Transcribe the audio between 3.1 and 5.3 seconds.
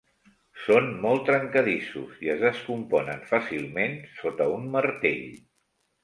fàcilment sota un martell.